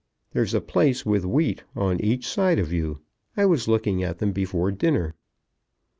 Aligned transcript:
There's 0.31 0.55
a 0.55 0.61
place 0.61 1.05
with 1.05 1.25
wheat 1.25 1.63
on 1.75 1.99
each 2.01 2.27
side 2.27 2.57
of 2.57 2.73
you. 2.73 3.01
I 3.37 3.45
was 3.45 3.67
looking 3.67 4.01
at 4.01 4.17
them 4.17 4.31
before 4.31 4.71
dinner." 4.71 5.13